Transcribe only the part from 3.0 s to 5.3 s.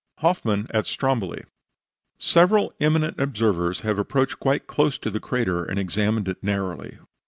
observers have approached quite close to the